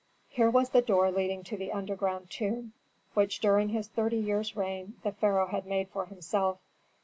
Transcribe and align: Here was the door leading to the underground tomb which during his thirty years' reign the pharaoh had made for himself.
Here 0.29 0.49
was 0.49 0.71
the 0.71 0.81
door 0.81 1.11
leading 1.11 1.43
to 1.43 1.55
the 1.57 1.71
underground 1.71 2.31
tomb 2.31 2.73
which 3.13 3.39
during 3.39 3.69
his 3.69 3.87
thirty 3.87 4.17
years' 4.17 4.55
reign 4.55 4.95
the 5.03 5.11
pharaoh 5.11 5.45
had 5.49 5.67
made 5.67 5.89
for 5.89 6.07
himself. 6.07 6.57